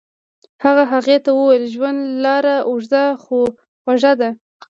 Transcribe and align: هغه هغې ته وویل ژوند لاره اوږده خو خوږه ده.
هغه 0.63 0.83
هغې 0.93 1.17
ته 1.25 1.29
وویل 1.33 1.63
ژوند 1.73 1.99
لاره 2.23 2.55
اوږده 2.69 3.03
خو 3.23 3.39
خوږه 3.83 4.13
ده. 4.19 4.29